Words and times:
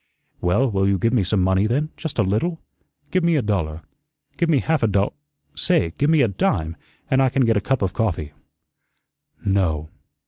"Well, 0.41 0.71
will 0.71 0.87
you 0.87 0.97
give 0.97 1.13
me 1.13 1.23
some 1.23 1.43
money 1.43 1.67
then 1.67 1.91
just 1.95 2.17
a 2.17 2.23
little? 2.23 2.59
Give 3.11 3.23
me 3.23 3.35
a 3.35 3.43
dollar. 3.43 3.83
Give 4.35 4.49
me 4.49 4.57
half 4.59 4.81
a 4.81 4.87
dol 4.87 5.13
Say, 5.53 5.93
give 5.99 6.09
me 6.09 6.21
a 6.23 6.27
DIME, 6.27 6.75
an' 7.11 7.21
I 7.21 7.29
can 7.29 7.45
get 7.45 7.55
a 7.55 7.61
cup 7.61 7.83
of 7.83 7.93
coffee." 7.93 8.31
"No." 9.45 9.89